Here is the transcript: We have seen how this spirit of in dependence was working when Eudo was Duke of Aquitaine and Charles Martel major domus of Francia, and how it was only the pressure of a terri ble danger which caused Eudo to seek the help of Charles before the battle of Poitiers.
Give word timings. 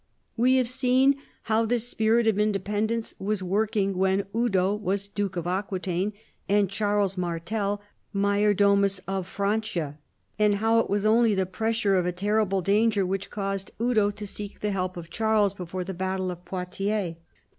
We 0.35 0.55
have 0.55 0.67
seen 0.67 1.17
how 1.43 1.67
this 1.67 1.87
spirit 1.87 2.25
of 2.25 2.39
in 2.39 2.51
dependence 2.51 3.13
was 3.19 3.43
working 3.43 3.95
when 3.95 4.23
Eudo 4.33 4.73
was 4.75 5.07
Duke 5.07 5.35
of 5.35 5.45
Aquitaine 5.45 6.13
and 6.49 6.71
Charles 6.71 7.17
Martel 7.19 7.83
major 8.11 8.55
domus 8.55 8.97
of 9.07 9.27
Francia, 9.27 9.99
and 10.39 10.55
how 10.55 10.79
it 10.79 10.89
was 10.89 11.05
only 11.05 11.35
the 11.35 11.45
pressure 11.45 11.99
of 11.99 12.07
a 12.07 12.13
terri 12.13 12.49
ble 12.49 12.61
danger 12.63 13.05
which 13.05 13.29
caused 13.29 13.69
Eudo 13.79 14.09
to 14.09 14.25
seek 14.25 14.59
the 14.61 14.71
help 14.71 14.97
of 14.97 15.11
Charles 15.11 15.53
before 15.53 15.83
the 15.83 15.93
battle 15.93 16.31
of 16.31 16.43
Poitiers. 16.45 17.13